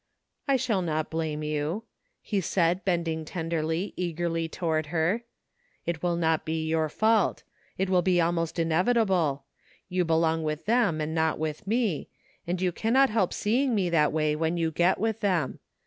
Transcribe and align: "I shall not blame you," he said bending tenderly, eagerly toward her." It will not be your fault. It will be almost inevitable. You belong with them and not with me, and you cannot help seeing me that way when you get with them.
"I 0.47 0.55
shall 0.55 0.81
not 0.81 1.11
blame 1.11 1.43
you," 1.43 1.83
he 2.23 2.41
said 2.41 2.83
bending 2.83 3.23
tenderly, 3.23 3.93
eagerly 3.95 4.49
toward 4.49 4.87
her." 4.87 5.25
It 5.85 6.01
will 6.01 6.15
not 6.15 6.43
be 6.43 6.65
your 6.65 6.89
fault. 6.89 7.43
It 7.77 7.87
will 7.87 8.01
be 8.01 8.19
almost 8.19 8.57
inevitable. 8.57 9.43
You 9.89 10.03
belong 10.03 10.41
with 10.41 10.65
them 10.65 11.01
and 11.01 11.13
not 11.13 11.37
with 11.37 11.67
me, 11.67 12.09
and 12.47 12.59
you 12.59 12.71
cannot 12.71 13.11
help 13.11 13.31
seeing 13.31 13.75
me 13.75 13.91
that 13.91 14.11
way 14.11 14.35
when 14.35 14.57
you 14.57 14.71
get 14.71 14.97
with 14.97 15.19
them. 15.19 15.59